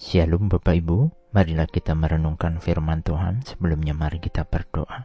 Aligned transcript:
Shalom 0.00 0.48
Bapak 0.48 0.80
Ibu, 0.80 1.12
marilah 1.36 1.68
kita 1.68 1.92
merenungkan 1.92 2.56
firman 2.56 3.04
Tuhan. 3.04 3.44
Sebelumnya 3.44 3.92
mari 3.92 4.16
kita 4.16 4.48
berdoa. 4.48 5.04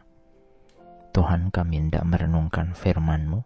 Tuhan 1.12 1.52
kami 1.52 1.84
hendak 1.84 2.00
merenungkan 2.08 2.72
firman-Mu. 2.72 3.44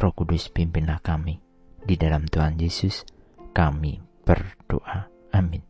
Roh 0.00 0.12
Kudus 0.16 0.48
pimpinlah 0.48 1.04
kami. 1.04 1.36
Di 1.84 2.00
dalam 2.00 2.24
Tuhan 2.24 2.56
Yesus 2.56 3.04
kami 3.52 4.00
berdoa. 4.24 5.04
Amin. 5.36 5.60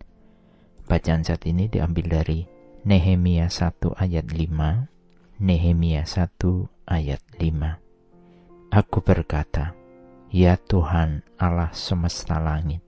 Bacaan 0.87 1.27
saat 1.27 1.43
ini 1.43 1.67
diambil 1.67 2.23
dari 2.23 2.47
Nehemia 2.87 3.51
1 3.51 3.83
ayat 3.99 4.31
5. 4.31 5.43
Nehemia 5.43 6.07
1 6.07 6.87
ayat 6.87 7.23
5. 7.35 8.79
Aku 8.79 9.03
berkata, 9.03 9.75
Ya 10.31 10.55
Tuhan 10.55 11.27
Allah 11.35 11.75
semesta 11.75 12.39
langit, 12.39 12.87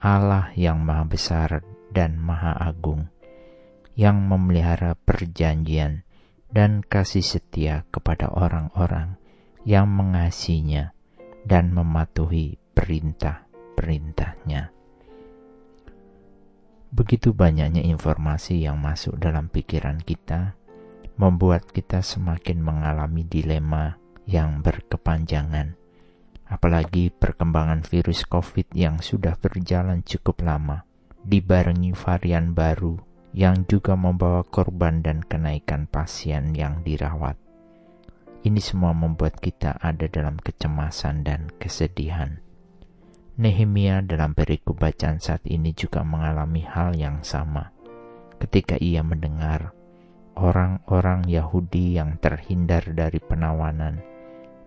Allah 0.00 0.48
yang 0.56 0.80
Maha 0.80 1.04
Besar 1.04 1.60
dan 1.92 2.16
Maha 2.16 2.56
Agung, 2.56 3.12
yang 3.92 4.24
memelihara 4.24 4.96
perjanjian 4.96 6.08
dan 6.48 6.80
kasih 6.80 7.20
setia 7.20 7.84
kepada 7.92 8.32
orang-orang 8.32 9.20
yang 9.68 9.92
mengasihinya 9.92 10.96
dan 11.44 11.76
mematuhi 11.76 12.56
perintah-perintahnya. 12.72 14.72
Begitu 16.96 17.36
banyaknya 17.36 17.84
informasi 17.84 18.64
yang 18.64 18.80
masuk 18.80 19.20
dalam 19.20 19.52
pikiran 19.52 20.00
kita, 20.00 20.56
membuat 21.20 21.68
kita 21.76 22.00
semakin 22.00 22.64
mengalami 22.64 23.28
dilema 23.28 24.00
yang 24.24 24.64
berkepanjangan 24.64 25.76
apalagi 26.50 27.14
perkembangan 27.14 27.86
virus 27.86 28.26
COVID 28.26 28.74
yang 28.74 28.98
sudah 28.98 29.38
berjalan 29.38 30.02
cukup 30.02 30.42
lama, 30.42 30.82
dibarengi 31.22 31.94
varian 31.94 32.50
baru 32.50 32.98
yang 33.30 33.62
juga 33.70 33.94
membawa 33.94 34.42
korban 34.42 35.06
dan 35.06 35.22
kenaikan 35.22 35.86
pasien 35.86 36.50
yang 36.58 36.82
dirawat. 36.82 37.38
Ini 38.42 38.58
semua 38.58 38.90
membuat 38.90 39.38
kita 39.38 39.78
ada 39.78 40.10
dalam 40.10 40.34
kecemasan 40.42 41.22
dan 41.22 41.46
kesedihan. 41.62 42.42
Nehemia 43.38 44.02
dalam 44.02 44.34
periku 44.34 44.74
bacaan 44.74 45.22
saat 45.22 45.46
ini 45.46 45.70
juga 45.72 46.02
mengalami 46.02 46.66
hal 46.66 46.98
yang 46.98 47.22
sama 47.22 47.72
ketika 48.40 48.80
ia 48.80 49.04
mendengar 49.04 49.76
orang-orang 50.34 51.28
Yahudi 51.28 52.00
yang 52.00 52.16
terhindar 52.16 52.80
dari 52.96 53.20
penawanan 53.20 54.00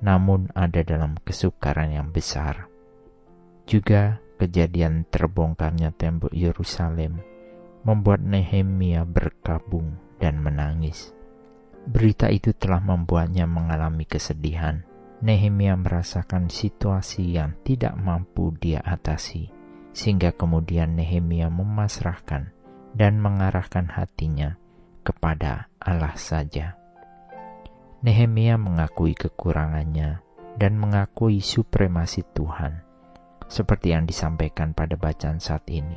namun 0.04 0.52
ada 0.52 0.84
dalam 0.84 1.16
kesukaran 1.24 1.96
yang 1.96 2.12
besar. 2.12 2.68
Juga 3.64 4.20
kejadian 4.36 5.08
terbongkarnya 5.08 5.96
tembok 5.96 6.36
Yerusalem 6.36 7.24
membuat 7.88 8.20
Nehemia 8.20 9.08
berkabung 9.08 9.96
dan 10.20 10.44
menangis. 10.44 11.16
Berita 11.88 12.28
itu 12.28 12.52
telah 12.52 12.84
membuatnya 12.84 13.48
mengalami 13.48 14.04
kesedihan. 14.04 14.84
Nehemia 15.24 15.80
merasakan 15.80 16.52
situasi 16.52 17.40
yang 17.40 17.56
tidak 17.64 17.96
mampu 17.96 18.52
dia 18.60 18.84
atasi, 18.84 19.48
sehingga 19.96 20.36
kemudian 20.36 21.00
Nehemia 21.00 21.48
memasrahkan 21.48 22.52
dan 22.92 23.24
mengarahkan 23.24 23.88
hatinya 23.88 24.60
kepada 25.08 25.72
Allah 25.80 26.16
saja. 26.20 26.83
Nehemia 28.04 28.60
mengakui 28.60 29.16
kekurangannya 29.16 30.20
dan 30.60 30.76
mengakui 30.76 31.40
supremasi 31.40 32.28
Tuhan, 32.36 32.84
seperti 33.48 33.96
yang 33.96 34.04
disampaikan 34.04 34.76
pada 34.76 35.00
bacaan 35.00 35.40
saat 35.40 35.64
ini. 35.72 35.96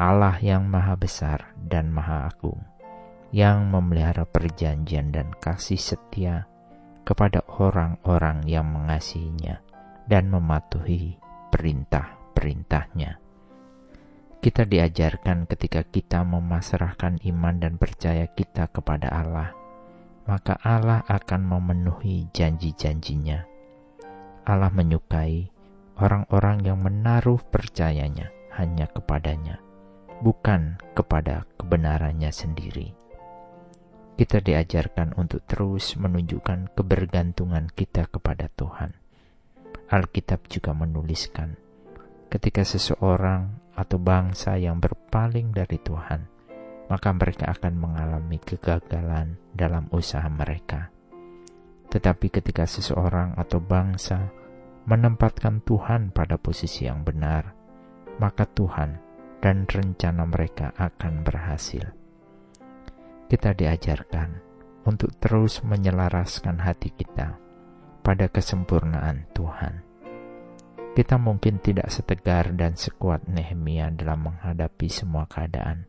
Allah 0.00 0.40
yang 0.40 0.64
Maha 0.64 0.96
Besar 0.96 1.52
dan 1.60 1.92
Maha 1.92 2.24
Agung, 2.24 2.64
yang 3.36 3.68
memelihara 3.68 4.24
perjanjian 4.24 5.12
dan 5.12 5.28
kasih 5.36 5.76
setia 5.76 6.48
kepada 7.04 7.44
orang-orang 7.52 8.40
yang 8.48 8.64
mengasihinya 8.72 9.60
dan 10.08 10.32
mematuhi 10.32 11.20
perintah-perintahnya. 11.52 13.20
Kita 14.40 14.64
diajarkan 14.64 15.44
ketika 15.44 15.84
kita 15.84 16.24
memasrahkan 16.24 17.20
iman 17.28 17.60
dan 17.60 17.76
percaya 17.76 18.24
kita 18.24 18.72
kepada 18.72 19.12
Allah 19.12 19.59
maka 20.30 20.54
Allah 20.62 21.02
akan 21.10 21.42
memenuhi 21.42 22.30
janji-janjinya. 22.30 23.42
Allah 24.46 24.70
menyukai 24.70 25.50
orang-orang 25.98 26.62
yang 26.62 26.78
menaruh 26.78 27.42
percayanya 27.50 28.30
hanya 28.54 28.86
kepadanya, 28.86 29.58
bukan 30.22 30.78
kepada 30.94 31.50
kebenarannya 31.58 32.30
sendiri. 32.30 32.94
Kita 34.14 34.38
diajarkan 34.38 35.18
untuk 35.18 35.42
terus 35.50 35.98
menunjukkan 35.98 36.78
kebergantungan 36.78 37.66
kita 37.74 38.06
kepada 38.06 38.46
Tuhan. 38.54 38.94
Alkitab 39.90 40.46
juga 40.46 40.70
menuliskan, 40.70 41.58
ketika 42.30 42.62
seseorang 42.62 43.58
atau 43.74 43.98
bangsa 43.98 44.54
yang 44.62 44.78
berpaling 44.78 45.50
dari 45.50 45.82
Tuhan, 45.82 46.30
maka 46.90 47.14
mereka 47.14 47.54
akan 47.54 47.74
mengalami 47.78 48.42
kegagalan 48.42 49.38
dalam 49.54 49.86
usaha 49.94 50.26
mereka. 50.26 50.90
Tetapi 51.86 52.26
ketika 52.34 52.66
seseorang 52.66 53.38
atau 53.38 53.62
bangsa 53.62 54.34
menempatkan 54.90 55.62
Tuhan 55.62 56.10
pada 56.10 56.34
posisi 56.34 56.90
yang 56.90 57.06
benar, 57.06 57.54
maka 58.18 58.42
Tuhan 58.44 58.98
dan 59.38 59.64
rencana 59.70 60.26
mereka 60.26 60.74
akan 60.74 61.22
berhasil. 61.22 61.94
Kita 63.30 63.54
diajarkan 63.54 64.50
untuk 64.82 65.14
terus 65.22 65.62
menyelaraskan 65.62 66.58
hati 66.58 66.90
kita 66.90 67.38
pada 68.02 68.26
kesempurnaan 68.26 69.30
Tuhan. 69.30 69.86
Kita 70.90 71.16
mungkin 71.22 71.62
tidak 71.62 71.86
setegar 71.94 72.50
dan 72.58 72.74
sekuat 72.74 73.30
Nehemia 73.30 73.94
dalam 73.94 74.26
menghadapi 74.26 74.90
semua 74.90 75.30
keadaan, 75.30 75.86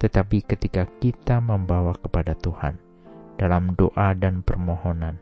tetapi 0.00 0.48
ketika 0.48 0.88
kita 0.88 1.44
membawa 1.44 1.92
kepada 2.00 2.32
Tuhan 2.32 2.80
dalam 3.36 3.76
doa 3.76 4.16
dan 4.16 4.40
permohonan, 4.40 5.20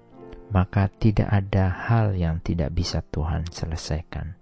maka 0.54 0.86
tidak 0.86 1.26
ada 1.28 1.68
hal 1.68 2.14
yang 2.14 2.38
tidak 2.40 2.72
bisa 2.72 3.02
Tuhan 3.02 3.50
selesaikan. 3.50 4.38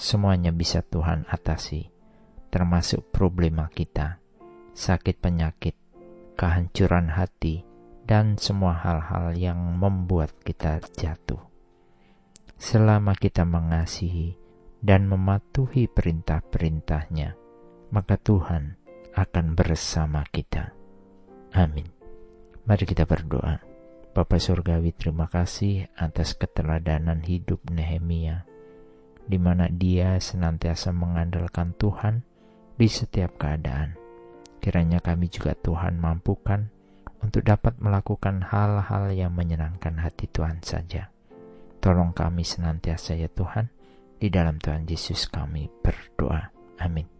Semuanya 0.00 0.48
bisa 0.50 0.80
Tuhan 0.80 1.28
atasi, 1.28 1.92
termasuk 2.48 3.12
problema 3.12 3.68
kita, 3.68 4.16
sakit 4.72 5.20
penyakit, 5.20 5.76
kehancuran 6.40 7.12
hati, 7.12 7.68
dan 8.08 8.40
semua 8.40 8.74
hal-hal 8.80 9.36
yang 9.36 9.60
membuat 9.76 10.32
kita 10.40 10.80
jatuh. 10.96 11.38
Selama 12.56 13.12
kita 13.12 13.44
mengasihi 13.44 14.34
dan 14.80 15.04
mematuhi 15.04 15.84
perintah-perintahnya, 15.86 17.36
maka 17.92 18.16
Tuhan 18.16 18.79
akan 19.14 19.58
bersama 19.58 20.22
kita. 20.30 20.74
Amin. 21.54 21.86
Mari 22.66 22.84
kita 22.86 23.08
berdoa. 23.08 23.58
Bapa 24.10 24.42
Surgawi 24.42 24.90
terima 24.90 25.30
kasih 25.30 25.86
atas 25.94 26.34
keteladanan 26.34 27.22
hidup 27.22 27.62
Nehemia, 27.70 28.42
di 29.26 29.38
mana 29.38 29.70
dia 29.70 30.18
senantiasa 30.18 30.90
mengandalkan 30.90 31.74
Tuhan 31.78 32.26
di 32.74 32.90
setiap 32.90 33.38
keadaan. 33.38 33.94
Kiranya 34.58 34.98
kami 34.98 35.30
juga 35.30 35.54
Tuhan 35.54 36.02
mampukan 36.02 36.68
untuk 37.22 37.46
dapat 37.46 37.78
melakukan 37.78 38.50
hal-hal 38.50 39.14
yang 39.14 39.30
menyenangkan 39.30 40.02
hati 40.02 40.26
Tuhan 40.26 40.58
saja. 40.60 41.08
Tolong 41.80 42.12
kami 42.12 42.44
senantiasa 42.44 43.16
ya 43.16 43.30
Tuhan, 43.30 43.72
di 44.20 44.28
dalam 44.28 44.60
Tuhan 44.60 44.84
Yesus 44.84 45.30
kami 45.32 45.70
berdoa. 45.80 46.52
Amin. 46.82 47.19